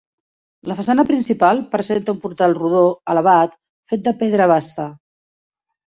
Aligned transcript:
La 0.71 0.77
façana 0.79 1.05
principal 1.09 1.61
presenta 1.77 2.13
un 2.15 2.19
portal 2.25 2.57
rodó 2.63 2.83
elevat 3.17 3.57
fet 3.93 4.05
de 4.11 4.19
pedra 4.25 4.53
basta. 4.59 4.93